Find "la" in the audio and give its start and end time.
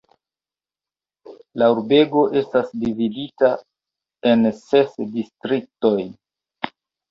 1.63-1.67